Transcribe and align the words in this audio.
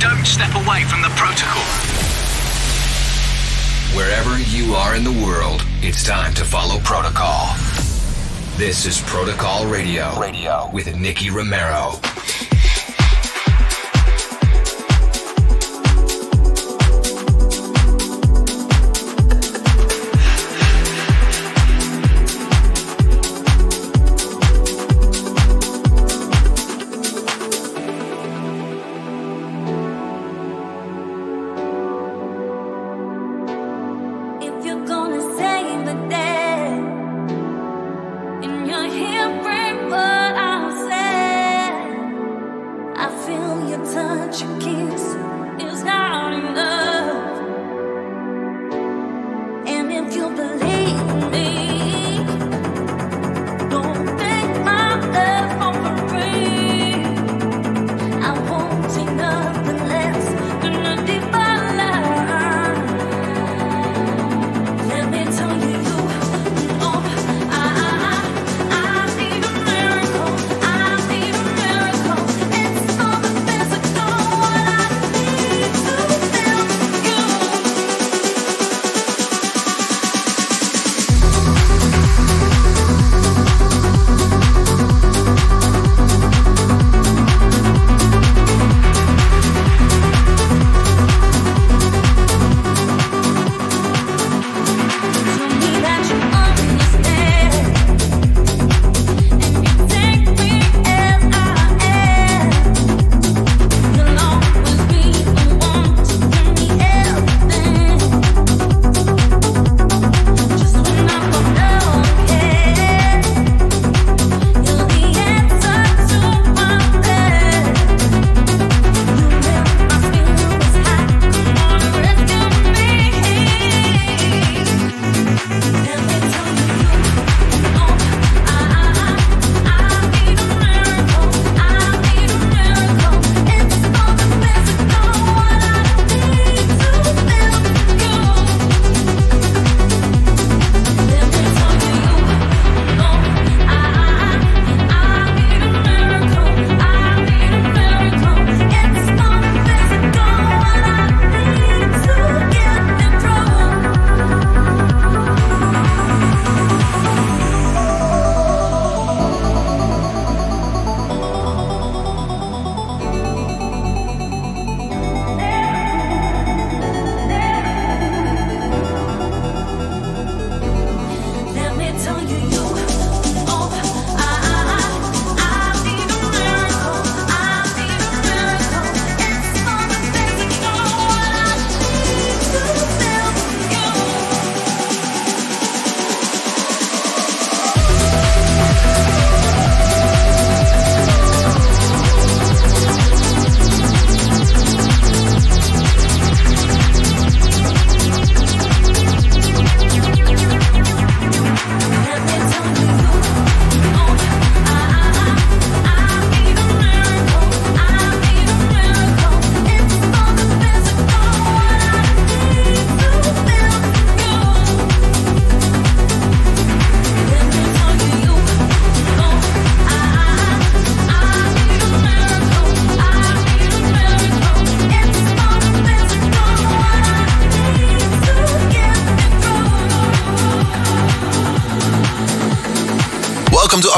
don't 0.00 0.24
step 0.26 0.54
away 0.54 0.84
from 0.84 1.00
the 1.00 1.08
protocol. 1.16 1.62
Wherever 3.96 4.38
you 4.38 4.74
are 4.74 4.94
in 4.94 5.04
the 5.04 5.24
world, 5.24 5.62
it's 5.80 6.04
time 6.04 6.34
to 6.34 6.44
follow 6.44 6.78
protocol. 6.80 7.54
This 8.56 8.84
is 8.84 9.00
Protocol 9.02 9.66
Radio. 9.66 10.18
Radio 10.20 10.68
with 10.72 10.94
Nicky 10.96 11.30
Romero. 11.30 11.92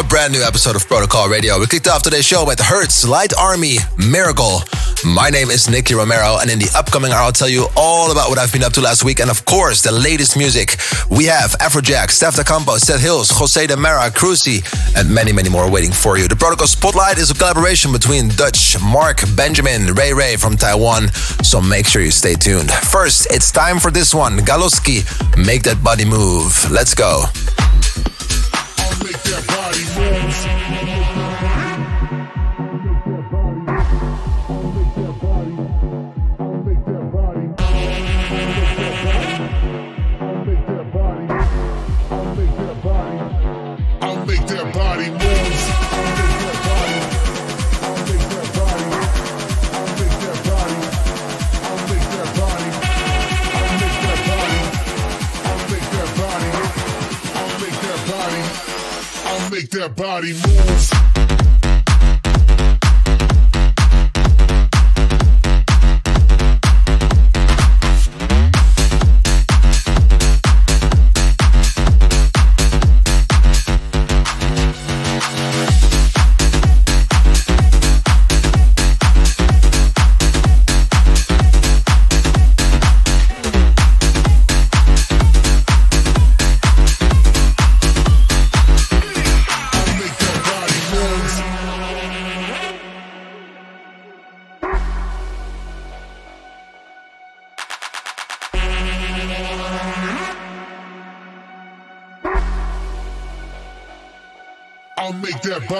Brand 0.09 0.33
new 0.33 0.43
episode 0.43 0.75
of 0.75 0.87
Protocol 0.87 1.29
Radio. 1.29 1.61
We 1.61 1.67
kicked 1.67 1.87
off 1.87 2.03
today's 2.03 2.25
show 2.25 2.47
with 2.47 2.59
Hertz, 2.59 3.07
Light 3.07 3.37
Army, 3.37 3.77
Miracle. 3.99 4.63
My 5.05 5.29
name 5.29 5.51
is 5.51 5.69
Nicky 5.69 5.95
Romero, 5.95 6.39
and 6.41 6.51
in 6.51 6.59
the 6.59 6.71
upcoming 6.75 7.13
hour, 7.13 7.25
I'll 7.25 7.33
tell 7.33 7.49
you 7.49 7.67
all 7.77 8.11
about 8.11 8.31
what 8.31 8.39
I've 8.39 8.51
been 8.51 8.63
up 8.63 8.73
to 8.75 8.81
last 8.81 9.05
week, 9.05 9.21
and 9.21 9.29
of 9.31 9.45
course, 9.45 9.83
the 9.83 9.93
latest 9.93 10.35
music. 10.35 10.79
We 11.11 11.27
have 11.27 11.51
Afrojack, 11.61 12.09
Steff 12.09 12.37
Da 12.37 12.43
Campo, 12.43 12.79
Seth 12.79 13.03
Hills, 13.03 13.31
Jose 13.31 13.67
De 13.67 13.77
Mera, 13.77 14.11
Cruzy, 14.11 14.65
and 14.97 15.13
many, 15.15 15.31
many 15.31 15.51
more 15.51 15.71
waiting 15.71 15.93
for 15.93 16.17
you. 16.17 16.27
The 16.27 16.37
Protocol 16.37 16.67
Spotlight 16.67 17.19
is 17.19 17.31
a 17.31 17.35
collaboration 17.35 17.93
between 17.93 18.29
Dutch, 18.31 18.81
Mark 18.81 19.21
Benjamin, 19.37 19.95
Ray 19.95 20.15
Ray 20.15 20.37
from 20.37 20.57
Taiwan, 20.57 21.09
so 21.43 21.61
make 21.61 21.87
sure 21.87 22.01
you 22.01 22.11
stay 22.11 22.35
tuned. 22.35 22.71
First, 22.71 23.27
it's 23.31 23.51
time 23.51 23.79
for 23.79 23.91
this 23.91 24.15
one 24.15 24.39
Galoski, 24.39 25.05
Make 25.37 25.65
That 25.65 25.85
Body 25.85 26.07
Move. 26.07 26.71
Let's 26.71 26.95
go. 26.95 27.27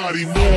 everybody 0.09 0.39
know. 0.41 0.48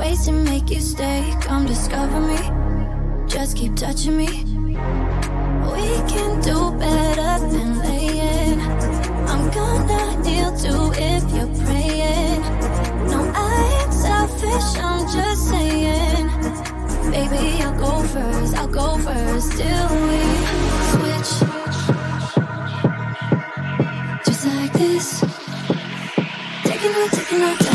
ways 0.00 0.24
to 0.24 0.32
make 0.32 0.70
you 0.70 0.80
stay. 0.80 1.22
Come 1.42 1.66
discover 1.66 2.20
me. 2.20 2.38
Just 3.28 3.56
keep 3.56 3.76
touching 3.76 4.16
me. 4.16 4.30
We 5.72 5.86
can 6.12 6.32
do 6.40 6.58
better 6.84 7.32
than 7.52 7.68
laying. 7.84 8.60
I'm 9.32 9.44
gonna 9.58 10.04
deal 10.28 10.50
to 10.64 10.74
if 11.12 11.24
you're 11.34 11.54
praying. 11.64 12.40
No, 13.10 13.20
I 13.46 13.54
ain't 13.76 13.94
selfish. 14.06 14.68
I'm 14.88 15.02
just 15.16 15.42
saying. 15.52 16.26
Baby, 17.14 17.44
I'll 17.64 17.78
go 17.86 17.92
first. 18.14 18.52
I'll 18.56 18.74
go 18.82 18.88
first. 19.06 19.48
Till 19.58 19.88
we 20.06 20.20
switch. 20.92 21.32
Just 24.26 24.42
like 24.46 24.72
this. 24.82 25.08
Taking 26.68 26.94
out, 27.00 27.10
taking 27.18 27.42
out. 27.42 27.69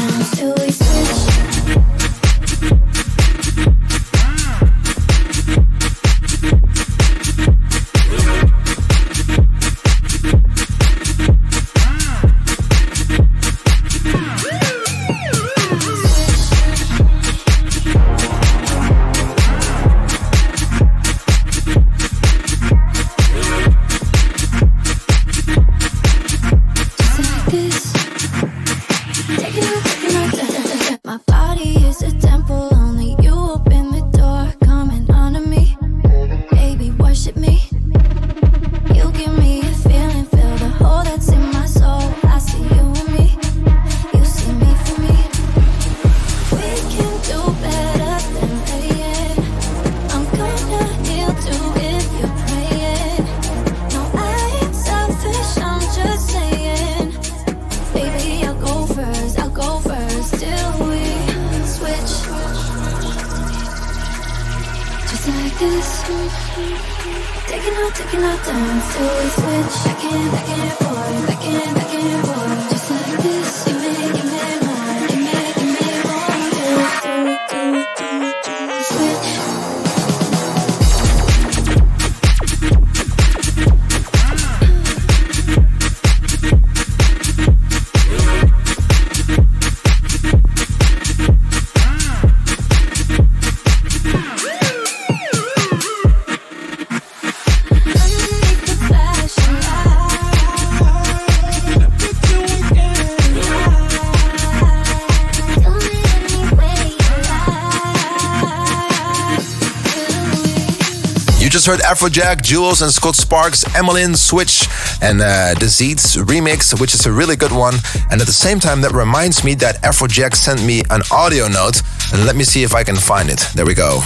Heard 111.65 111.79
Afrojack, 111.79 112.43
Jewelz, 112.43 112.83
and 112.83 112.91
Scott 112.91 113.15
Sparks, 113.15 113.65
Emmeline, 113.75 114.15
Switch, 114.15 114.67
and 115.01 115.19
uh, 115.19 115.55
the 115.57 115.65
Zeets 115.65 116.15
remix, 116.15 116.79
which 116.79 116.93
is 116.93 117.07
a 117.07 117.11
really 117.11 117.35
good 117.35 117.51
one. 117.51 117.73
And 118.11 118.21
at 118.21 118.27
the 118.27 118.33
same 118.33 118.59
time, 118.59 118.81
that 118.81 118.91
reminds 118.91 119.43
me 119.43 119.55
that 119.55 119.81
Afrojack 119.81 120.35
sent 120.35 120.63
me 120.63 120.83
an 120.91 121.01
audio 121.11 121.47
note. 121.47 121.81
And 122.13 122.23
let 122.27 122.35
me 122.35 122.43
see 122.43 122.61
if 122.61 122.75
I 122.75 122.83
can 122.83 122.95
find 122.95 123.29
it. 123.29 123.47
There 123.55 123.65
we 123.65 123.73
go. 123.73 124.01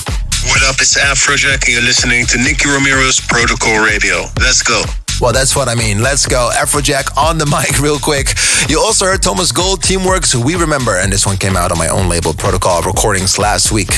What 0.48 0.64
up? 0.64 0.80
It's 0.80 0.98
Afrojack, 0.98 1.66
and 1.66 1.74
you're 1.74 1.82
listening 1.82 2.26
to 2.28 2.38
Nicky 2.38 2.70
Romero's 2.70 3.20
Protocol 3.20 3.84
Radio. 3.84 4.24
Let's 4.40 4.64
go. 4.64 4.82
Well, 5.20 5.34
that's 5.34 5.54
what 5.54 5.68
I 5.68 5.76
mean. 5.76 6.02
Let's 6.02 6.26
go. 6.26 6.50
Afrojack 6.54 7.18
on 7.18 7.38
the 7.38 7.46
mic, 7.52 7.78
real 7.82 8.00
quick. 8.00 8.36
You 8.70 8.80
also 8.80 9.04
heard 9.04 9.22
Thomas 9.22 9.52
Gold, 9.52 9.82
Teamworx, 9.82 10.34
We 10.34 10.56
Remember, 10.56 10.96
and 10.96 11.12
this 11.12 11.26
one 11.26 11.36
came 11.36 11.58
out 11.58 11.74
on 11.74 11.78
my 11.78 11.90
own 11.90 12.08
label, 12.08 12.34
Protocol 12.34 12.84
Recordings, 12.84 13.38
last 13.38 13.74
week. 13.74 13.90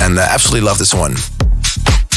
And 0.00 0.18
uh, 0.18 0.22
absolutely 0.22 0.66
love 0.66 0.78
this 0.78 0.94
one. 0.94 1.16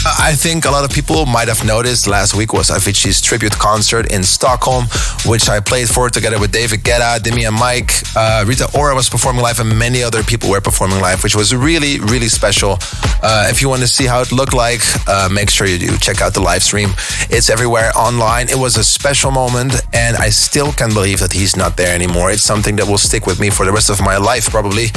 I 0.05 0.33
think 0.35 0.65
a 0.65 0.71
lot 0.71 0.83
of 0.83 0.91
people 0.91 1.25
might 1.25 1.47
have 1.47 1.65
noticed 1.65 2.07
last 2.07 2.35
week 2.35 2.51
was 2.51 2.69
Avicii's 2.69 3.21
tribute 3.21 3.53
concert 3.53 4.11
in 4.11 4.21
Stockholm, 4.23 4.85
which 5.25 5.47
I 5.47 5.61
played 5.61 5.87
for 5.87 6.09
together 6.09 6.39
with 6.39 6.51
David 6.51 6.81
Guetta, 6.81 7.23
Demi 7.23 7.45
and 7.45 7.55
Mike. 7.55 7.93
Uh, 8.13 8.43
Rita 8.45 8.67
Ora 8.77 8.95
was 8.95 9.07
performing 9.07 9.41
live, 9.41 9.61
and 9.61 9.79
many 9.79 10.03
other 10.03 10.21
people 10.21 10.49
were 10.49 10.59
performing 10.59 10.99
live, 10.99 11.23
which 11.23 11.35
was 11.37 11.55
really, 11.55 12.01
really 12.01 12.27
special. 12.27 12.79
Uh, 13.23 13.47
if 13.49 13.61
you 13.61 13.69
want 13.69 13.81
to 13.81 13.87
see 13.87 14.05
how 14.05 14.19
it 14.19 14.33
looked 14.33 14.53
like, 14.53 14.81
uh, 15.07 15.29
make 15.31 15.49
sure 15.49 15.65
you 15.67 15.79
do 15.79 15.97
check 15.97 16.21
out 16.21 16.33
the 16.33 16.41
live 16.41 16.63
stream. 16.63 16.89
It's 17.29 17.49
everywhere 17.49 17.91
online. 17.95 18.49
It 18.49 18.57
was 18.57 18.75
a 18.75 18.83
special 18.83 19.31
moment, 19.31 19.73
and 19.93 20.17
I 20.17 20.29
still 20.31 20.73
can't 20.73 20.93
believe 20.93 21.19
that 21.19 21.31
he's 21.31 21.55
not 21.55 21.77
there 21.77 21.95
anymore. 21.95 22.29
It's 22.29 22.43
something 22.43 22.75
that 22.75 22.87
will 22.87 22.97
stick 22.97 23.25
with 23.25 23.39
me 23.39 23.49
for 23.49 23.65
the 23.65 23.71
rest 23.71 23.89
of 23.89 24.01
my 24.01 24.17
life, 24.17 24.49
probably, 24.49 24.87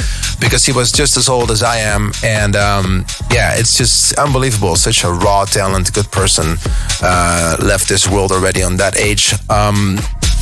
because 0.41 0.65
he 0.65 0.73
was 0.73 0.91
just 0.91 1.15
as 1.15 1.29
old 1.29 1.49
as 1.49 1.63
I 1.63 1.77
am. 1.77 2.11
And 2.25 2.57
um, 2.57 3.05
yeah, 3.31 3.55
it's 3.55 3.77
just 3.77 4.13
unbelievable. 4.19 4.75
Such 4.75 4.96
a 5.03 5.11
raw 5.11 5.45
talent, 5.45 5.93
good 5.93 6.11
person, 6.11 6.57
uh, 7.01 7.57
left 7.61 7.87
this 7.89 8.07
world 8.07 8.31
already 8.31 8.63
on 8.63 8.77
that 8.77 8.97
age. 8.97 9.33
Um, 9.49 9.97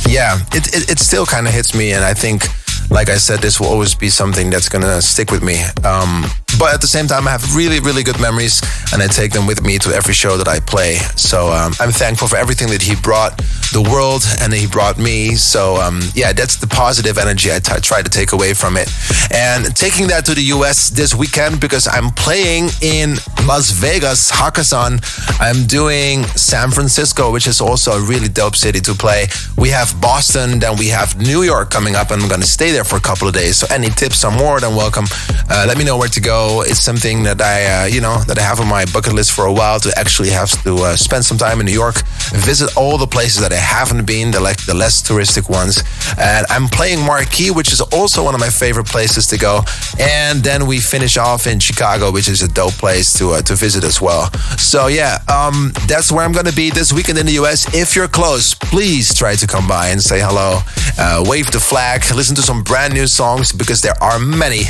yeah, 0.08 0.38
it, 0.52 0.68
it, 0.74 0.90
it 0.92 0.98
still 0.98 1.26
kind 1.26 1.46
of 1.46 1.52
hits 1.52 1.74
me, 1.74 1.92
and 1.92 2.04
I 2.04 2.14
think 2.14 2.44
like 2.90 3.08
I 3.08 3.16
said, 3.16 3.40
this 3.40 3.58
will 3.60 3.66
always 3.66 3.94
be 3.94 4.08
something 4.08 4.50
that's 4.50 4.68
gonna 4.68 5.02
stick 5.02 5.30
with 5.30 5.42
me. 5.42 5.62
Um, 5.84 6.26
but 6.58 6.74
at 6.74 6.80
the 6.80 6.86
same 6.86 7.06
time, 7.06 7.26
I 7.28 7.32
have 7.32 7.54
really, 7.54 7.80
really 7.80 8.02
good 8.02 8.20
memories, 8.20 8.62
and 8.92 9.02
I 9.02 9.06
take 9.06 9.32
them 9.32 9.46
with 9.46 9.62
me 9.62 9.78
to 9.78 9.90
every 9.90 10.14
show 10.14 10.36
that 10.36 10.48
I 10.48 10.60
play. 10.60 10.96
So 11.16 11.52
um, 11.52 11.72
I'm 11.80 11.92
thankful 11.92 12.28
for 12.28 12.36
everything 12.36 12.68
that 12.68 12.82
he 12.82 12.94
brought 12.96 13.40
the 13.72 13.82
world 13.82 14.22
and 14.40 14.52
he 14.52 14.66
brought 14.66 14.96
me. 14.96 15.34
So 15.34 15.76
um, 15.76 16.00
yeah, 16.14 16.32
that's 16.32 16.56
the 16.56 16.66
positive 16.66 17.18
energy 17.18 17.52
I 17.52 17.58
t- 17.58 17.80
try 17.80 18.00
to 18.02 18.08
take 18.10 18.32
away 18.32 18.54
from 18.54 18.76
it. 18.76 18.88
And 19.30 19.74
taking 19.74 20.06
that 20.08 20.24
to 20.26 20.34
the 20.34 20.42
US 20.56 20.88
this 20.88 21.14
weekend 21.14 21.60
because 21.60 21.88
I'm 21.88 22.10
playing 22.10 22.70
in 22.80 23.16
Las 23.44 23.70
Vegas, 23.70 24.30
Hakkasan. 24.30 25.02
I'm 25.40 25.66
doing 25.66 26.24
San 26.36 26.70
Francisco, 26.70 27.32
which 27.32 27.46
is 27.46 27.60
also 27.60 27.92
a 27.92 28.00
really 28.00 28.28
dope 28.28 28.56
city 28.56 28.80
to 28.80 28.94
play. 28.94 29.26
We 29.58 29.68
have 29.70 29.92
Boston, 30.00 30.58
then 30.58 30.76
we 30.78 30.88
have 30.88 31.18
New 31.18 31.42
York 31.42 31.70
coming 31.70 31.96
up, 31.96 32.10
and 32.10 32.22
I'm 32.22 32.28
gonna 32.28 32.46
stay 32.46 32.70
there 32.70 32.84
for 32.84 32.96
a 32.96 33.00
couple 33.00 33.28
of 33.28 33.34
days. 33.34 33.58
So 33.58 33.66
any 33.70 33.90
tips 33.90 34.24
are 34.24 34.32
more 34.32 34.60
than 34.60 34.74
welcome. 34.74 35.06
Uh, 35.50 35.64
let 35.68 35.76
me 35.76 35.84
know 35.84 35.98
where 35.98 36.08
to 36.08 36.20
go. 36.20 36.45
It's 36.66 36.80
something 36.80 37.24
that 37.24 37.40
I, 37.40 37.58
uh, 37.66 37.86
you 37.86 38.00
know, 38.00 38.22
that 38.28 38.38
I 38.38 38.42
have 38.42 38.60
on 38.60 38.68
my 38.68 38.84
bucket 38.86 39.12
list 39.12 39.32
for 39.32 39.46
a 39.46 39.52
while 39.52 39.78
to 39.80 39.90
actually 39.98 40.30
have 40.30 40.50
to 40.64 40.74
uh, 40.76 40.96
spend 40.96 41.24
some 41.24 41.38
time 41.38 41.60
in 41.60 41.66
New 41.66 41.72
York, 41.72 41.96
visit 42.32 42.76
all 42.76 42.98
the 42.98 43.06
places 43.06 43.40
that 43.40 43.52
I 43.52 43.62
haven't 43.78 44.06
been, 44.06 44.30
the 44.30 44.40
like 44.40 44.64
the 44.66 44.74
less 44.74 45.02
touristic 45.02 45.48
ones. 45.48 45.82
And 46.18 46.46
I'm 46.48 46.68
playing 46.68 47.00
Marquee, 47.04 47.50
which 47.50 47.72
is 47.72 47.80
also 47.80 48.24
one 48.24 48.34
of 48.34 48.40
my 48.40 48.50
favorite 48.50 48.86
places 48.86 49.26
to 49.28 49.38
go. 49.38 49.62
And 49.98 50.42
then 50.42 50.66
we 50.66 50.78
finish 50.80 51.16
off 51.16 51.46
in 51.46 51.58
Chicago, 51.60 52.12
which 52.12 52.28
is 52.28 52.42
a 52.42 52.48
dope 52.48 52.74
place 52.74 53.12
to 53.18 53.32
uh, 53.32 53.42
to 53.42 53.54
visit 53.54 53.84
as 53.84 54.00
well. 54.00 54.32
So 54.58 54.86
yeah, 54.86 55.18
um, 55.28 55.72
that's 55.86 56.10
where 56.12 56.24
I'm 56.24 56.32
gonna 56.32 56.52
be 56.52 56.70
this 56.70 56.92
weekend 56.92 57.18
in 57.18 57.26
the 57.26 57.38
US. 57.42 57.66
If 57.74 57.96
you're 57.96 58.08
close, 58.08 58.54
please 58.54 59.14
try 59.14 59.34
to 59.36 59.46
come 59.46 59.66
by 59.66 59.88
and 59.88 60.00
say 60.02 60.20
hello, 60.20 60.60
uh, 60.98 61.24
wave 61.26 61.50
the 61.50 61.60
flag, 61.60 62.02
listen 62.14 62.36
to 62.36 62.42
some 62.42 62.62
brand 62.62 62.94
new 62.94 63.06
songs 63.06 63.52
because 63.52 63.80
there 63.82 63.96
are 64.02 64.18
many. 64.18 64.62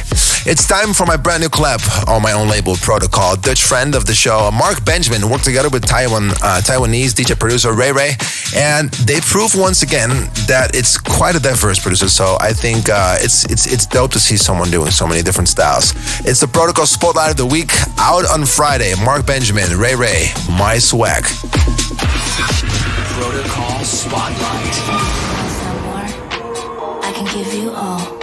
It's 0.49 0.67
time 0.67 0.95
for 0.95 1.07
my 1.07 1.17
brand 1.17 1.43
new 1.43 1.49
on 2.07 2.23
my 2.23 2.33
own 2.33 2.49
label, 2.49 2.77
Protocol. 2.77 3.35
Dutch 3.35 3.65
friend 3.65 3.97
of 3.97 4.07
the 4.07 4.15
show, 4.15 4.51
Mark 4.53 4.85
Benjamin, 4.85 5.29
worked 5.29 5.45
together 5.45 5.69
with 5.69 5.85
Taiwan 5.85 6.31
uh, 6.31 6.61
Taiwanese 6.63 7.11
DJ 7.11 7.37
producer 7.39 7.73
Ray 7.73 7.91
Ray, 7.91 8.13
and 8.55 8.91
they 9.09 9.21
prove 9.21 9.55
once 9.57 9.83
again 9.83 10.11
that 10.47 10.71
it's 10.75 10.97
quite 10.97 11.35
a 11.35 11.41
diverse 11.41 11.81
producer. 11.81 12.09
So 12.09 12.37
I 12.41 12.53
think 12.53 12.89
uh, 12.89 13.17
it's 13.19 13.45
it's 13.47 13.67
it's 13.67 13.85
dope 13.85 14.13
to 14.13 14.21
see 14.21 14.37
someone 14.37 14.71
doing 14.71 14.93
so 14.93 15.09
many 15.09 15.23
different 15.23 15.49
styles. 15.49 15.93
It's 16.25 16.41
the 16.41 16.47
Protocol 16.47 16.87
Spotlight 16.87 17.33
of 17.33 17.37
the 17.37 17.47
Week 17.47 17.73
out 17.99 18.25
on 18.31 18.47
Friday. 18.47 18.95
Mark 19.05 19.27
Benjamin, 19.27 19.77
Ray 19.77 19.97
Ray, 19.97 20.29
my 20.49 20.79
swag. 20.79 21.25
Protocol 23.19 23.83
Spotlight. 23.83 24.77
I 27.03 27.13
can 27.13 27.27
give 27.37 27.53
you 27.53 27.71
all. 27.73 28.16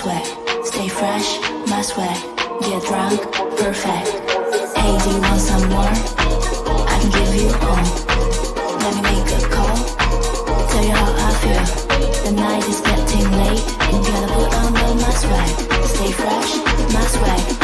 Stay 0.00 0.88
fresh, 0.88 1.38
my 1.68 1.82
swag. 1.82 2.16
Get 2.62 2.82
drunk, 2.84 3.20
perfect. 3.58 4.08
Hey, 4.74 4.96
do 5.04 5.10
you 5.10 5.20
want 5.20 5.38
some 5.38 5.68
more? 5.68 5.92
I 6.88 6.98
can 7.02 7.10
give 7.10 7.34
you 7.34 7.50
all. 7.68 7.84
Let 8.80 8.94
me 8.96 9.02
make 9.02 9.28
a 9.28 9.46
call. 9.50 9.76
Tell 10.68 10.84
you 10.84 10.92
how 10.92 11.12
I 11.18 11.32
feel. 11.42 11.64
The 12.24 12.32
night 12.32 12.66
is 12.66 12.80
getting 12.80 13.30
late. 13.40 13.62
You 13.92 14.00
gotta 14.08 14.32
put 14.32 14.54
on 14.54 14.76
all 14.78 14.94
my 14.94 15.10
swag. 15.10 15.84
Stay 15.84 16.12
fresh, 16.12 16.56
my 16.94 17.04
swag. 17.04 17.59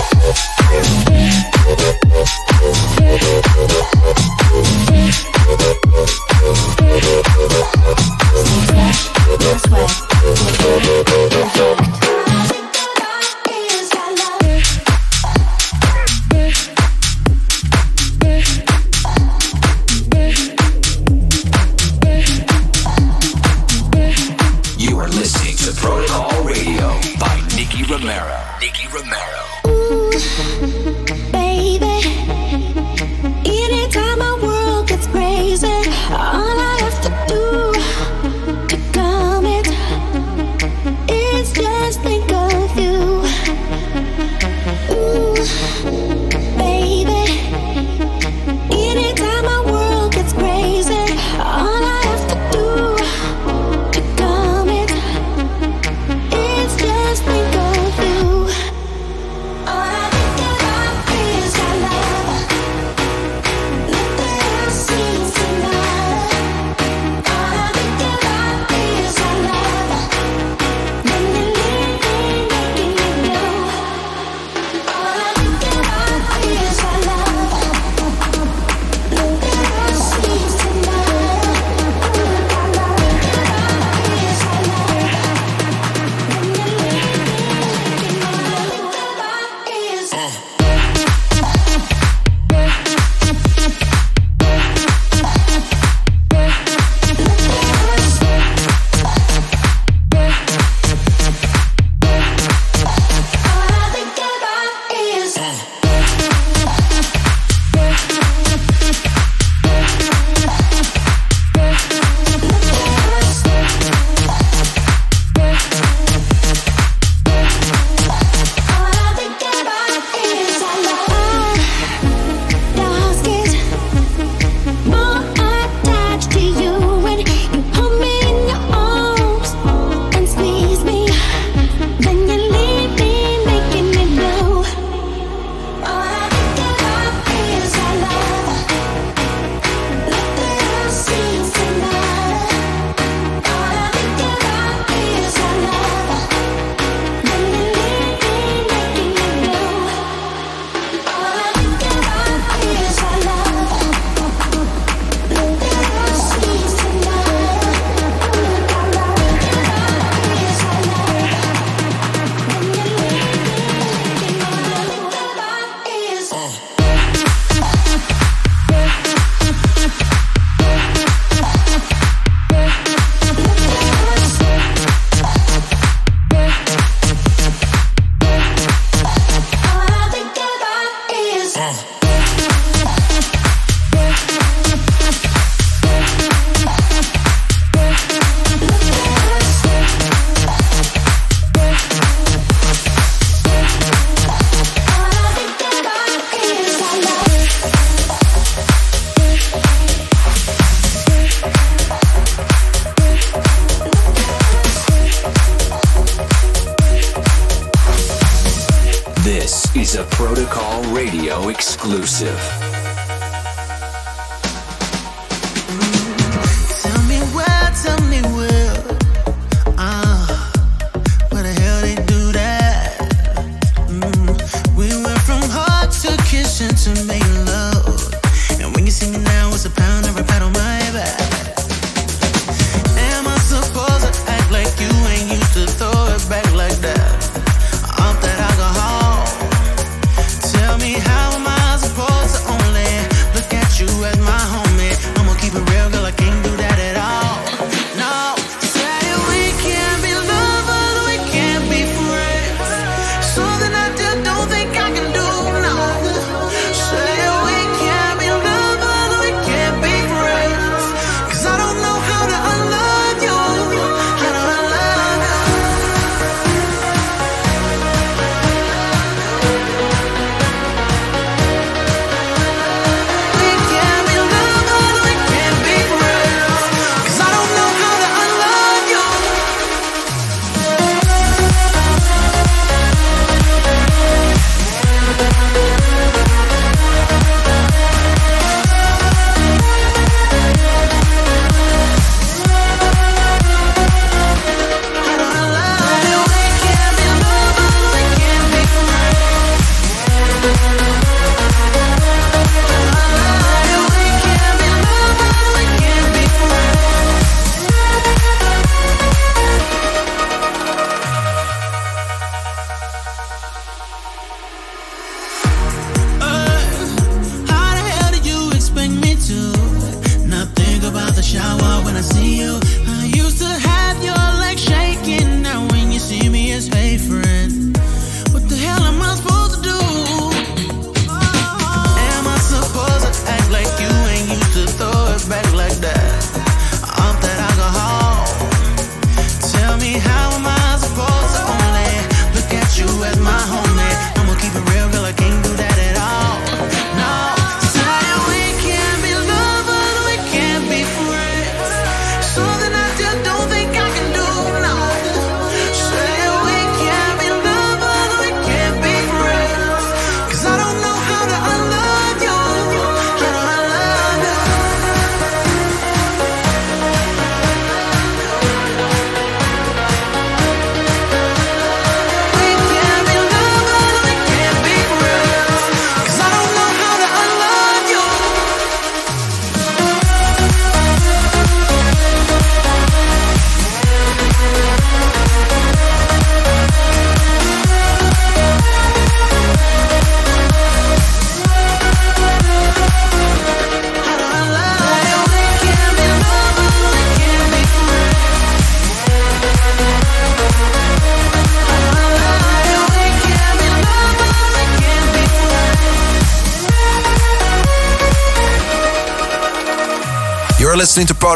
Yeah. 0.00 1.09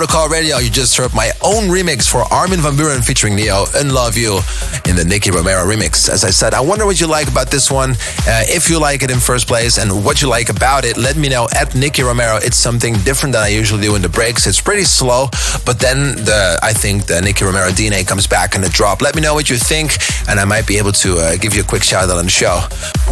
Protocol 0.04 0.28
Radio. 0.28 0.58
You 0.58 0.68
just 0.68 0.98
heard 0.98 1.14
my 1.14 1.30
own 1.40 1.70
remix 1.70 2.06
for 2.06 2.20
Armin 2.30 2.60
van 2.60 2.74
Buuren 2.74 3.02
featuring 3.02 3.34
Neo 3.36 3.64
and 3.74 3.90
Love 3.90 4.18
You 4.18 4.40
in 4.84 4.96
the 4.96 5.04
Nicky 5.06 5.30
Romero 5.30 5.64
remix. 5.64 6.10
As 6.10 6.24
I 6.24 6.30
said, 6.30 6.52
I 6.52 6.60
wonder 6.60 6.84
what 6.84 7.00
you 7.00 7.06
like 7.06 7.26
about 7.26 7.50
this 7.50 7.70
one. 7.70 7.92
Uh, 8.28 8.44
if 8.44 8.68
you 8.68 8.78
like 8.78 9.02
it 9.02 9.10
in 9.10 9.18
first 9.18 9.46
place 9.46 9.78
and 9.78 10.04
what 10.04 10.20
you 10.20 10.28
like 10.28 10.50
about 10.50 10.84
it, 10.84 10.98
let 10.98 11.16
me 11.16 11.30
know 11.30 11.48
at 11.56 11.74
Nicky 11.74 12.02
Romero. 12.02 12.36
It's 12.36 12.58
something 12.58 12.98
different 12.98 13.32
than 13.32 13.44
I 13.44 13.48
usually 13.48 13.80
do 13.80 13.96
in 13.96 14.02
the 14.02 14.10
breaks. 14.10 14.46
It's 14.46 14.60
pretty 14.60 14.84
slow, 14.84 15.28
but 15.64 15.78
then 15.80 16.16
the 16.16 16.58
I 16.62 16.74
think 16.74 17.06
the 17.06 17.22
Nicky 17.22 17.46
Romero 17.46 17.70
DNA 17.70 18.06
comes 18.06 18.26
back 18.26 18.54
in 18.54 18.60
the 18.60 18.68
drop. 18.68 19.00
Let 19.00 19.14
me 19.14 19.22
know 19.22 19.32
what 19.32 19.48
you 19.48 19.56
think, 19.56 19.96
and 20.28 20.38
I 20.38 20.44
might 20.44 20.66
be 20.66 20.76
able 20.76 20.92
to 20.92 21.16
uh, 21.16 21.36
give 21.36 21.54
you 21.54 21.62
a 21.62 21.66
quick 21.66 21.82
shout 21.82 22.10
out 22.10 22.18
on 22.18 22.26
the 22.26 22.30
show. 22.30 22.60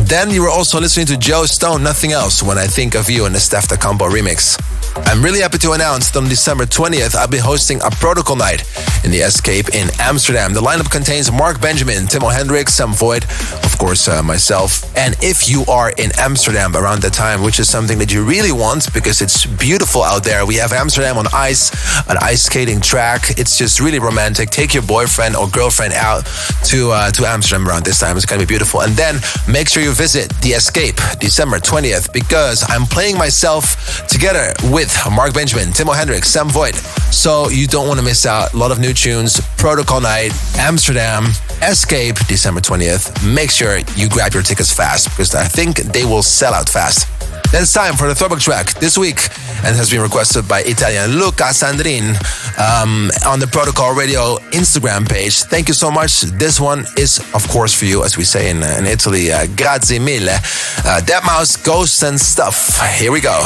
Then 0.00 0.30
you 0.30 0.42
were 0.42 0.50
also 0.50 0.78
listening 0.78 1.06
to 1.06 1.16
Joe 1.16 1.46
Stone, 1.46 1.82
Nothing 1.82 2.12
Else, 2.12 2.42
When 2.42 2.58
I 2.58 2.66
Think 2.66 2.94
of 2.94 3.08
You 3.08 3.24
in 3.24 3.32
the 3.32 3.38
Steff 3.38 3.68
Da 3.68 3.76
Campo 3.76 4.10
remix. 4.10 4.60
I'm 4.94 5.22
really 5.22 5.40
happy 5.40 5.58
to 5.58 5.72
announce 5.72 6.10
that 6.10 6.18
on 6.18 6.28
December 6.28 6.64
20th, 6.64 7.14
I'll 7.14 7.28
be 7.28 7.38
hosting 7.38 7.80
a 7.82 7.90
protocol 7.90 8.36
night 8.36 8.64
in 9.04 9.10
the 9.10 9.18
Escape 9.18 9.68
in 9.70 9.88
Amsterdam. 9.98 10.52
The 10.52 10.60
lineup 10.60 10.90
contains 10.90 11.30
Mark 11.32 11.60
Benjamin, 11.60 12.06
Timmo 12.06 12.32
Hendriks, 12.32 12.70
Sam 12.70 12.92
Voigt, 12.92 13.24
of 13.64 13.78
course, 13.78 14.08
uh, 14.08 14.22
myself. 14.22 14.84
And 14.96 15.16
if 15.22 15.48
you 15.48 15.64
are 15.66 15.90
in 15.90 16.10
Amsterdam 16.18 16.76
around 16.76 17.02
that 17.02 17.12
time, 17.12 17.42
which 17.42 17.58
is 17.58 17.68
something 17.68 17.98
that 17.98 18.12
you 18.12 18.24
really 18.24 18.52
want 18.52 18.92
because 18.92 19.20
it's 19.22 19.46
beautiful 19.46 20.02
out 20.02 20.24
there, 20.24 20.44
we 20.46 20.56
have 20.56 20.72
Amsterdam 20.72 21.16
on 21.18 21.26
ice, 21.32 21.70
an 22.08 22.16
ice 22.20 22.42
skating 22.42 22.80
track. 22.80 23.38
It's 23.38 23.56
just 23.56 23.80
really 23.80 23.98
romantic. 23.98 24.50
Take 24.50 24.74
your 24.74 24.82
boyfriend 24.82 25.36
or 25.36 25.48
girlfriend 25.48 25.94
out 25.94 26.24
to 26.64 26.90
uh, 26.90 27.10
to 27.12 27.26
Amsterdam 27.26 27.68
around 27.68 27.84
this 27.84 27.98
time. 27.98 28.16
It's 28.16 28.26
going 28.26 28.40
to 28.40 28.46
be 28.46 28.50
beautiful. 28.50 28.82
And 28.82 28.92
then 28.92 29.20
make 29.48 29.68
sure 29.68 29.82
you 29.82 29.92
visit 29.92 30.28
the 30.42 30.50
Escape 30.50 30.96
December 31.18 31.58
20th 31.58 32.12
because 32.12 32.64
I'm 32.68 32.84
playing 32.84 33.16
myself 33.18 34.06
together 34.08 34.52
with 34.70 34.81
Mark 35.10 35.34
Benjamin, 35.34 35.68
Timmo 35.68 35.94
Hendriks, 35.94 36.26
Sam 36.26 36.48
Voigt. 36.48 36.74
So 37.12 37.48
you 37.48 37.66
don't 37.66 37.86
want 37.86 38.00
to 38.00 38.04
miss 38.04 38.26
out. 38.26 38.52
A 38.52 38.56
lot 38.56 38.70
of 38.70 38.78
new 38.78 38.92
tunes. 38.92 39.40
Protocol 39.56 40.00
Night, 40.00 40.32
Amsterdam, 40.56 41.26
Escape, 41.62 42.16
December 42.26 42.60
20th. 42.60 43.24
Make 43.34 43.50
sure 43.50 43.78
you 43.96 44.08
grab 44.08 44.34
your 44.34 44.42
tickets 44.42 44.72
fast 44.72 45.10
because 45.10 45.34
I 45.34 45.44
think 45.44 45.76
they 45.78 46.04
will 46.04 46.22
sell 46.22 46.54
out 46.54 46.68
fast. 46.68 47.21
Then 47.52 47.62
it's 47.62 47.74
time 47.74 47.96
for 47.96 48.08
the 48.08 48.14
throwback 48.14 48.40
track 48.40 48.72
this 48.80 48.96
week 48.96 49.28
and 49.62 49.76
has 49.76 49.90
been 49.90 50.00
requested 50.00 50.48
by 50.48 50.60
Italian 50.62 51.18
Luca 51.18 51.52
Sandrin 51.52 52.16
um, 52.58 53.10
on 53.26 53.40
the 53.40 53.46
Protocol 53.46 53.94
Radio 53.94 54.38
Instagram 54.52 55.06
page. 55.06 55.42
Thank 55.42 55.68
you 55.68 55.74
so 55.74 55.90
much. 55.90 56.22
This 56.22 56.58
one 56.58 56.86
is, 56.96 57.18
of 57.34 57.46
course, 57.48 57.74
for 57.74 57.84
you, 57.84 58.04
as 58.04 58.16
we 58.16 58.24
say 58.24 58.48
in, 58.48 58.62
uh, 58.62 58.76
in 58.78 58.86
Italy. 58.86 59.30
Uh, 59.30 59.46
grazie 59.54 59.98
mille. 59.98 60.30
Uh, 60.30 61.00
Deadmau5, 61.04 61.62
Ghosts 61.62 62.02
and 62.02 62.18
Stuff. 62.18 62.80
Here 62.98 63.12
we 63.12 63.20
go. 63.20 63.38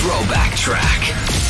Throwback 0.00 0.56
track. 0.56 1.47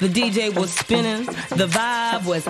The 0.00 0.08
DJ 0.08 0.54
was 0.54 0.72
spinning, 0.72 1.26
the 1.26 1.66
vibe 1.66 2.24
was 2.24 2.46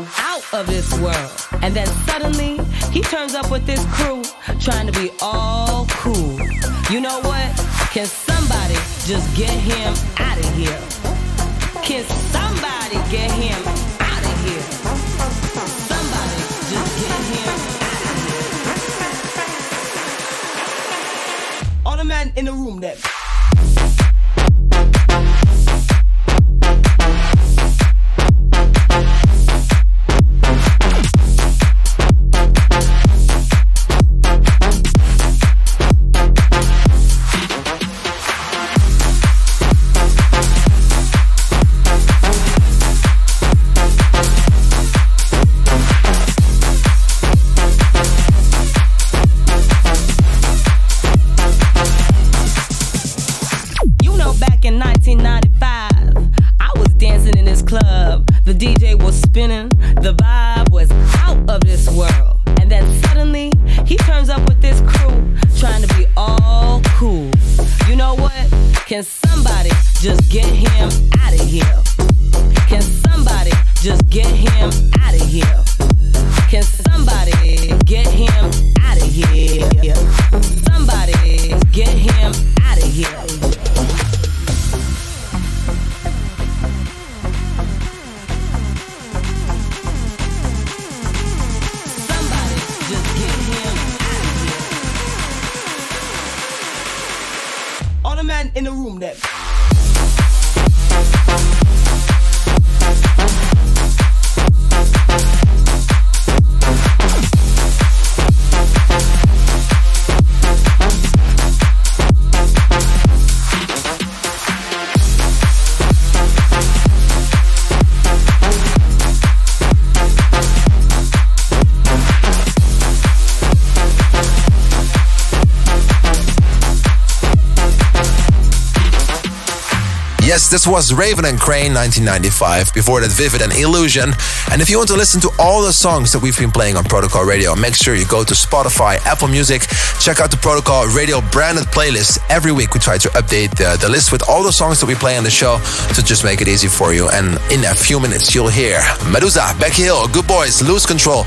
this 130.60 130.66
was 130.66 130.92
Raven 130.92 131.24
and 131.24 131.40
Kreyn 131.40 131.72
1995. 131.72 132.74
Before 132.74 133.00
that, 133.00 133.08
Vivid 133.08 133.40
and 133.40 133.50
Illusion. 133.50 134.12
And 134.52 134.60
if 134.60 134.68
you 134.68 134.76
want 134.76 134.90
to 134.90 134.96
listen 134.96 135.18
to 135.22 135.30
all 135.38 135.62
the 135.62 135.72
songs 135.72 136.12
that 136.12 136.20
we've 136.20 136.36
been 136.36 136.50
playing 136.50 136.76
on 136.76 136.84
Protocol 136.84 137.24
Radio, 137.24 137.54
make 137.54 137.74
sure 137.74 137.94
you 137.94 138.04
go 138.04 138.24
to 138.24 138.34
Spotify, 138.34 138.98
Apple 139.06 139.28
Music, 139.28 139.62
check 140.00 140.20
out 140.20 140.30
the 140.30 140.36
Protocol 140.36 140.86
Radio 140.88 141.22
branded 141.32 141.64
playlist. 141.72 142.18
Every 142.28 142.52
week 142.52 142.74
we 142.74 142.80
try 142.80 142.98
to 142.98 143.08
update 143.16 143.56
the, 143.56 143.78
the 143.80 143.88
list 143.88 144.12
with 144.12 144.28
all 144.28 144.42
the 144.42 144.52
songs 144.52 144.80
that 144.80 144.86
we 144.86 144.94
play 144.94 145.16
on 145.16 145.24
the 145.24 145.30
show 145.30 145.56
to 145.94 146.04
just 146.04 146.24
make 146.24 146.42
it 146.42 146.48
easy 146.48 146.68
for 146.68 146.92
you. 146.92 147.08
And 147.08 147.40
in 147.50 147.64
a 147.64 147.74
few 147.74 147.98
minutes, 147.98 148.34
you'll 148.34 148.52
hear 148.52 148.80
Meduza, 149.08 149.58
Becky 149.58 149.84
Hill, 149.84 150.08
Goodboys, 150.08 150.60
Lose 150.60 150.84
Control, 150.84 151.24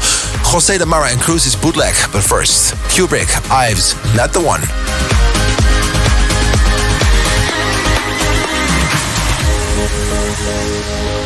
Jose 0.53 0.77
de 0.77 0.85
Mara 0.85 1.09
and 1.09 1.19
Cruz's 1.19 1.55
bootleg. 1.55 1.95
But 2.11 2.21
first, 2.21 2.75
Kubrick, 2.93 3.33
Ives, 3.49 3.95
Not 4.13 4.31
the 4.31 4.41
One. 4.41 5.32
oh 10.45 11.22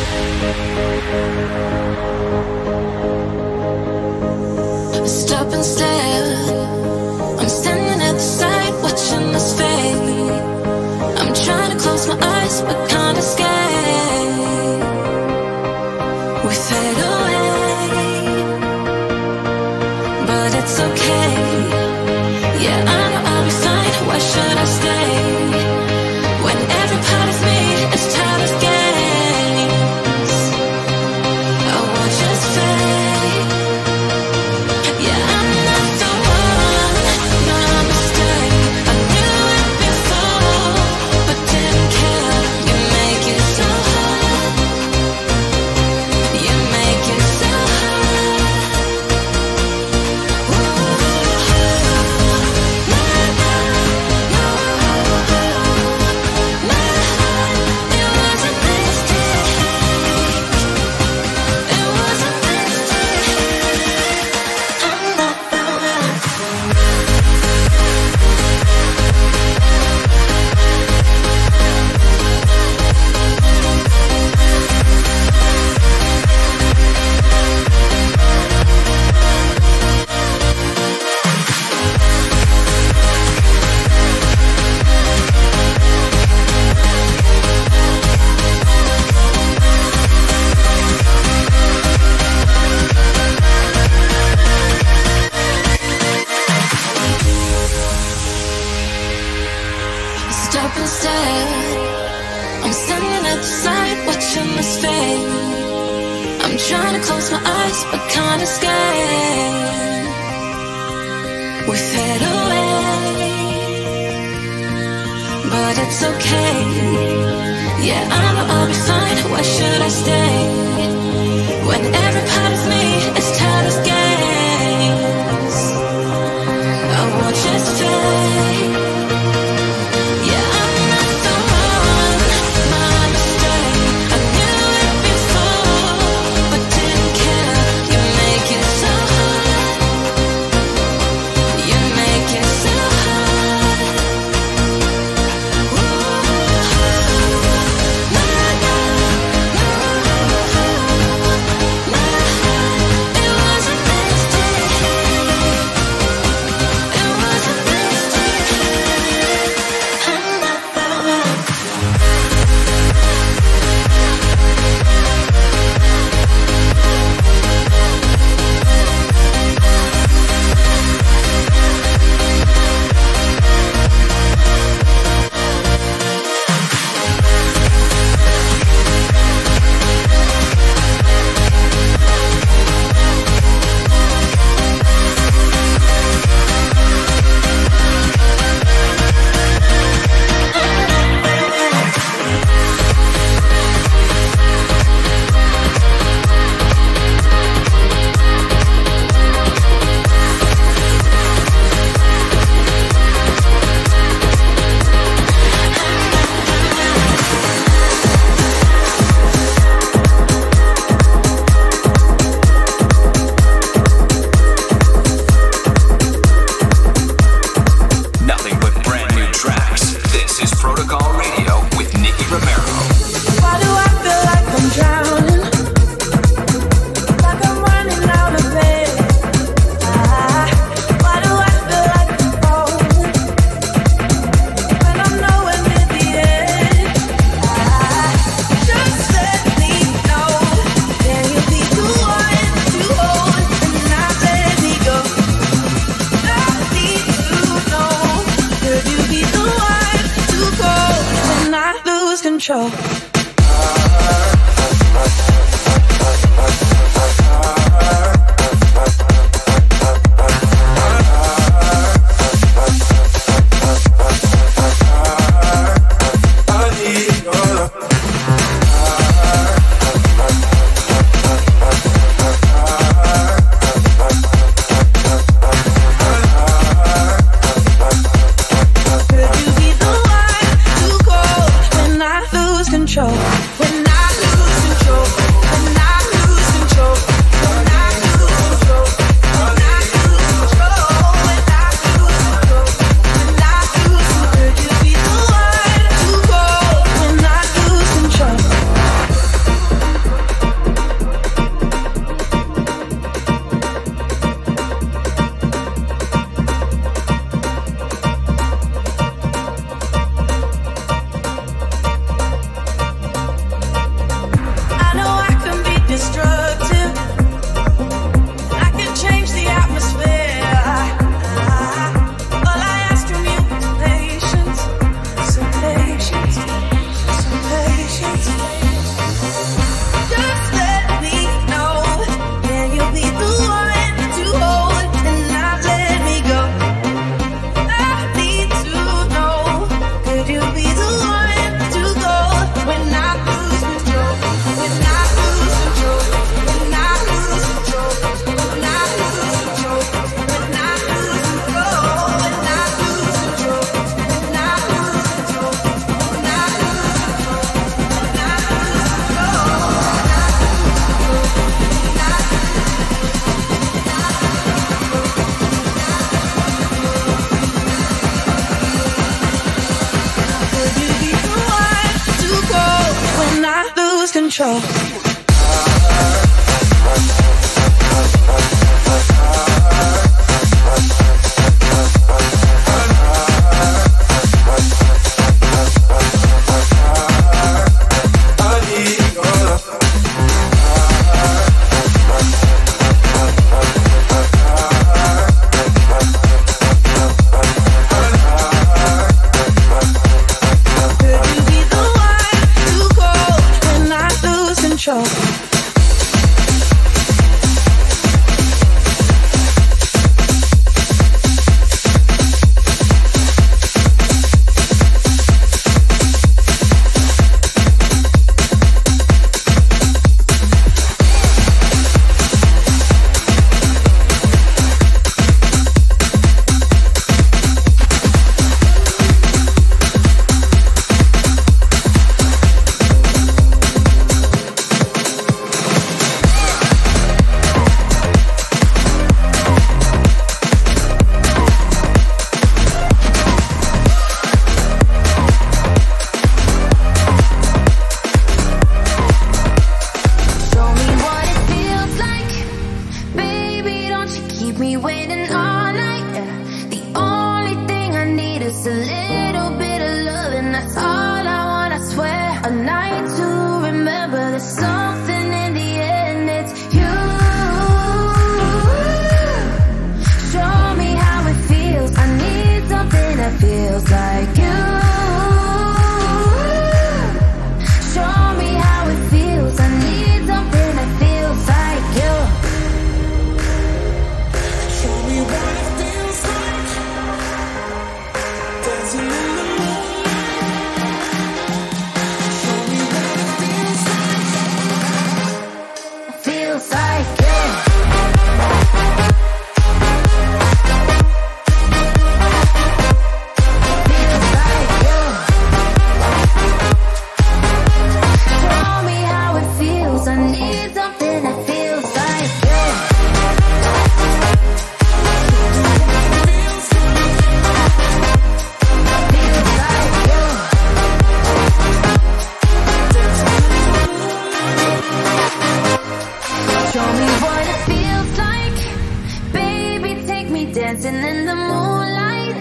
in 531.10 531.24
the 531.24 531.34
moonlight. 531.34 532.36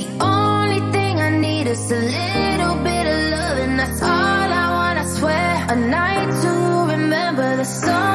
The 0.00 0.06
only 0.36 0.80
thing 0.92 1.14
I 1.28 1.30
need 1.46 1.66
is 1.66 1.90
a 1.90 2.02
little 2.18 2.76
bit 2.88 3.04
of 3.14 3.18
love, 3.34 3.58
and 3.64 3.74
that's 3.80 4.00
all 4.02 4.48
I 4.62 4.66
want. 4.76 4.98
I 5.04 5.06
swear, 5.16 5.66
a 5.74 5.76
night 5.76 6.30
to 6.42 6.52
remember 6.94 7.56
the 7.56 7.64
song. 7.64 8.13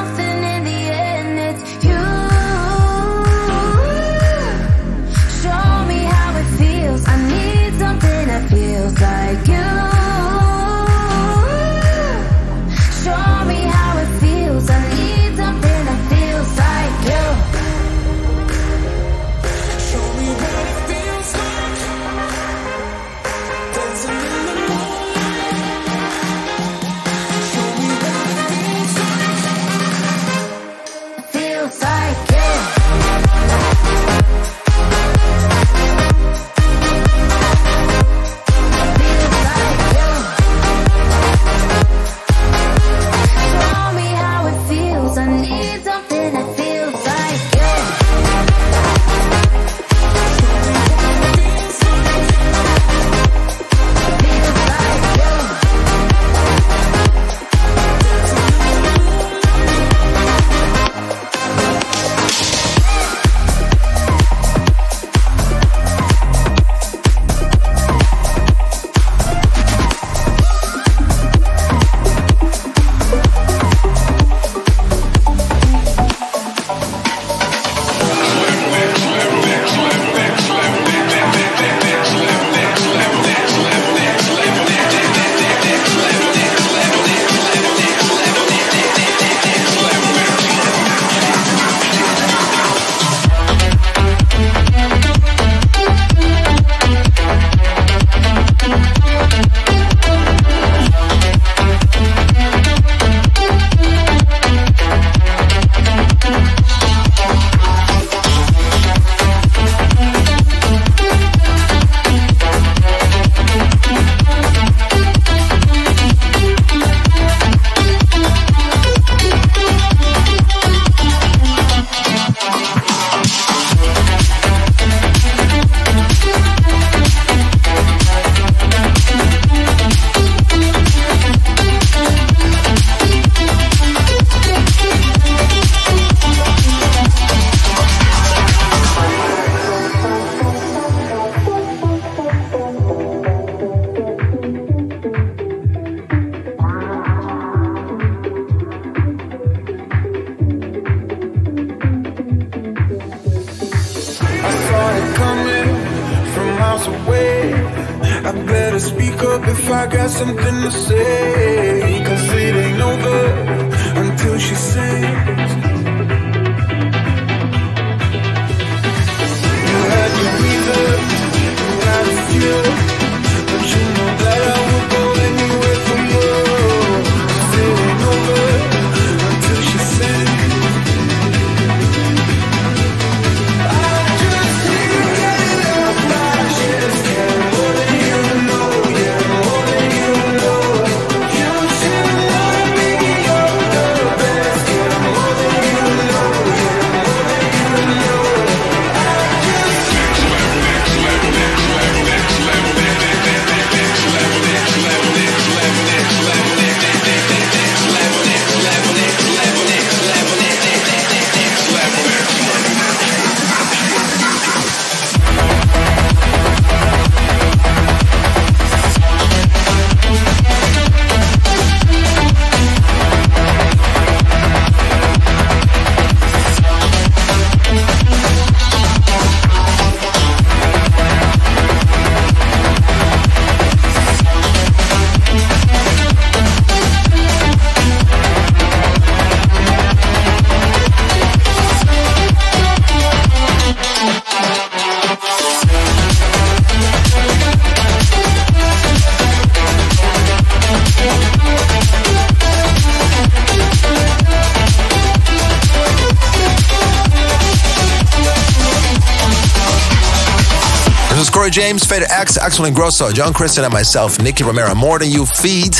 James, 262.30 262.38
Fader 262.38 262.46
X, 262.46 262.60
Axwell 262.60 262.72
Ingrosso, 262.72 263.14
John 263.14 263.34
Christian, 263.34 263.64
and 263.64 263.74
myself, 263.74 264.20
Nicky 264.22 264.44
Romero. 264.44 264.76
More 264.76 265.00
Than 265.00 265.10
You 265.10 265.26
Feed, 265.26 265.76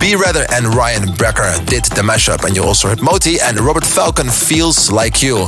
B. 0.00 0.16
Rather, 0.16 0.44
and 0.52 0.74
Ryan 0.74 1.08
Brecker 1.08 1.64
did 1.66 1.84
the 1.84 2.02
mashup. 2.02 2.44
And 2.44 2.56
you 2.56 2.62
also 2.64 2.88
heard 2.88 3.02
Moti 3.02 3.40
and 3.40 3.58
Robert 3.60 3.84
Falcon, 3.84 4.28
Feels 4.28 4.90
Like 4.90 5.22
You. 5.22 5.46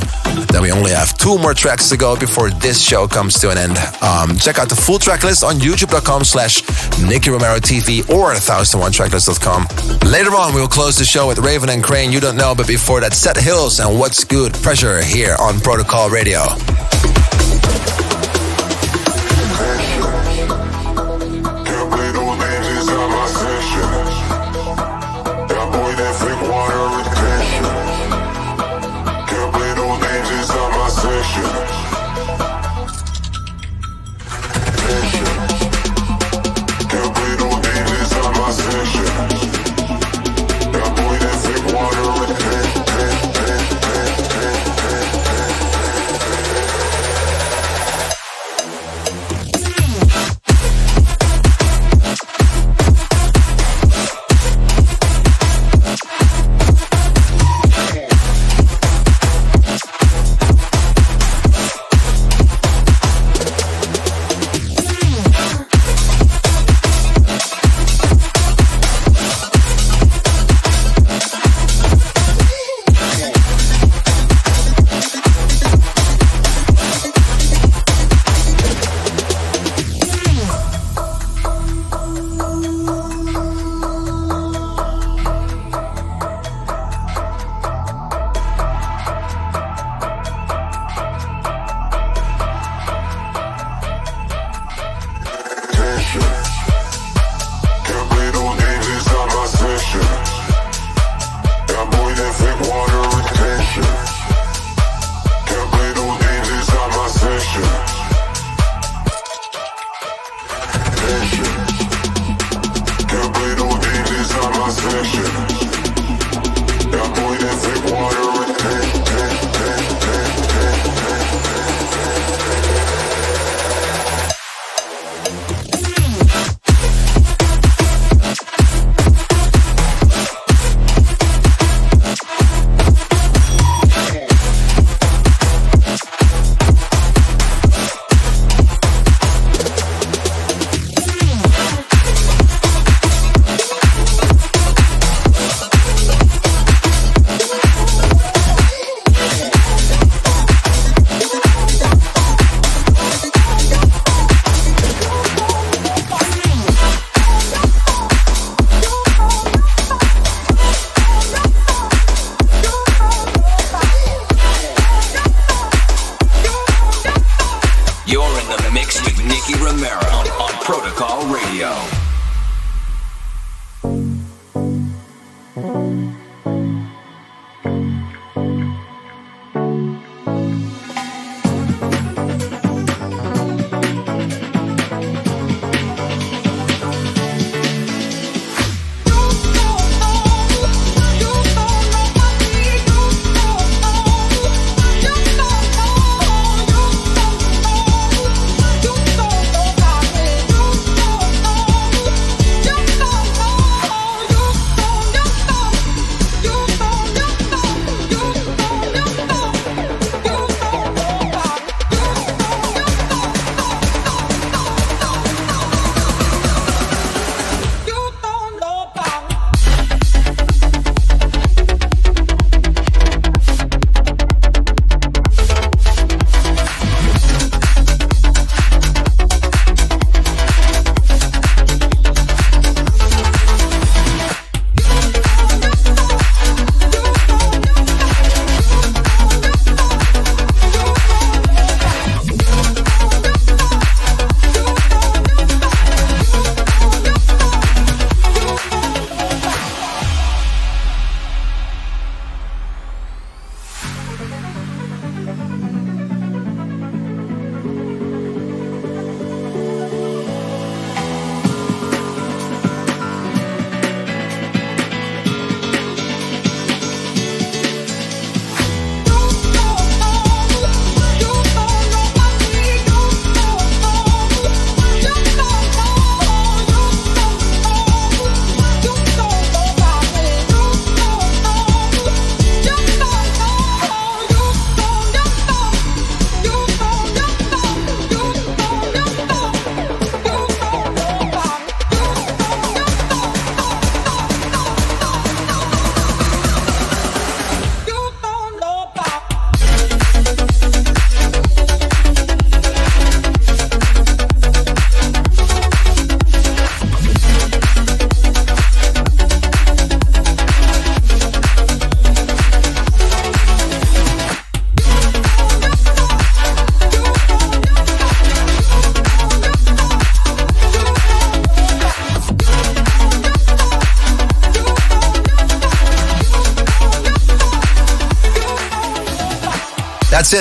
Then 0.51 0.61
we 0.61 0.71
only 0.71 0.91
have 0.91 1.17
two 1.17 1.37
more 1.37 1.53
tracks 1.53 1.89
to 1.89 1.97
go 1.97 2.17
before 2.17 2.49
this 2.49 2.81
show 2.81 3.07
comes 3.07 3.39
to 3.39 3.49
an 3.49 3.57
end. 3.57 3.77
Um, 4.01 4.37
check 4.37 4.59
out 4.59 4.69
the 4.69 4.75
full 4.75 4.99
track 4.99 5.23
list 5.23 5.43
on 5.43 5.55
youtube.com 5.55 6.23
slash 6.23 6.63
Nicky 7.01 7.29
Romero 7.29 7.57
TV 7.57 8.07
or 8.09 8.33
1001tracklist.com. 8.33 10.09
Later 10.11 10.31
on, 10.35 10.53
we 10.53 10.61
will 10.61 10.67
close 10.67 10.97
the 10.97 11.05
show 11.05 11.27
with 11.27 11.39
Raven 11.39 11.69
and 11.69 11.83
Kreyn, 11.83 12.11
You 12.11 12.19
Don't 12.19 12.37
Know, 12.37 12.55
but 12.55 12.67
before 12.67 13.01
that, 13.01 13.13
Set 13.13 13.37
Hills 13.37 13.79
and 13.79 13.99
What's 13.99 14.23
Good 14.23 14.53
Pressure 14.53 15.01
here 15.01 15.35
on 15.39 15.59
Protocol 15.59 16.09
Radio. 16.09 16.45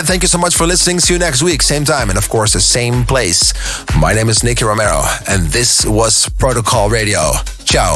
Thank 0.09 0.23
you 0.23 0.29
so 0.29 0.39
much 0.39 0.57
for 0.57 0.67
listening. 0.67 1.01
See 1.01 1.13
you 1.13 1.19
next 1.19 1.43
week, 1.43 1.61
same 1.61 1.85
time, 1.85 2.09
and 2.09 2.17
of 2.17 2.31
course, 2.31 2.55
the 2.55 2.63
same 2.63 3.05
place. 3.05 3.53
My 3.95 4.15
name 4.15 4.31
is 4.31 4.43
Nicky 4.43 4.65
Romero, 4.65 5.03
and 5.29 5.49
this 5.49 5.85
was 5.85 6.31
Protocol 6.31 6.89
Radio. 6.89 7.33
Ciao. 7.67 7.93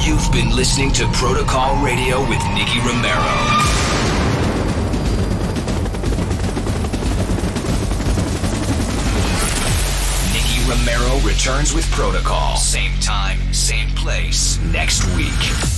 You've 0.00 0.30
been 0.30 0.54
listening 0.54 0.92
to 0.92 1.08
Protocol 1.08 1.84
Radio 1.84 2.20
with 2.20 2.38
Nicky 2.54 2.78
Romero. 2.86 3.34
Nicky 10.30 10.70
Romero 10.70 11.18
returns 11.26 11.74
with 11.74 11.90
Protocol. 11.90 12.56
Same 12.56 12.96
time, 13.00 13.40
same 13.52 13.88
place 13.96 14.60
next 14.60 15.04
week. 15.16 15.69